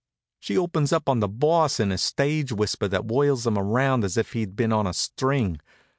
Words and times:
She 0.39 0.57
opens 0.57 0.91
up 0.91 1.07
on 1.07 1.19
the 1.19 1.27
Boss 1.27 1.79
in 1.79 1.91
a 1.91 1.97
stage 1.99 2.51
whisper 2.51 2.87
that 2.87 3.03
whirls 3.05 3.45
him 3.45 3.55
around 3.55 4.03
as 4.03 4.17
if 4.17 4.33
he'd 4.33 4.55
been 4.55 4.73
on 4.73 4.87
a 4.87 4.93
string. 4.95 5.59